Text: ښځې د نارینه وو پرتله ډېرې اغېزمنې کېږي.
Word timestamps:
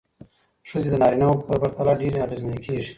ښځې 0.69 0.89
د 0.91 0.95
نارینه 1.01 1.25
وو 1.27 1.41
پرتله 1.61 1.93
ډېرې 2.01 2.23
اغېزمنې 2.25 2.59
کېږي. 2.65 2.89